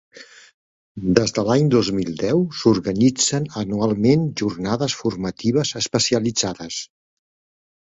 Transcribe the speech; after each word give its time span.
Des 1.19 1.33
de 1.37 1.43
l'any 1.49 1.69
dos 1.73 1.91
mil 1.99 2.09
deu 2.23 2.41
s'organitzen, 2.63 3.47
anualment, 3.63 4.27
jornades 4.45 5.01
formatives 5.05 5.79
especialitzades. 5.87 6.85